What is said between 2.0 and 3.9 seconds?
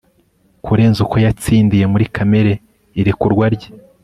kamere irekurwa rye